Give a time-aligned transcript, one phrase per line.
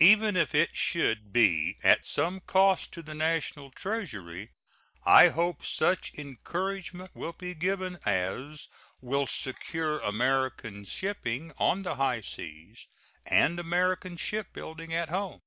[0.00, 4.50] Even if it should be at some cost to the National Treasury,
[5.04, 8.66] I hope such encouragement will be given as
[9.00, 12.88] will secure American shipping on the high seas
[13.24, 15.42] and American shipbuilding at home.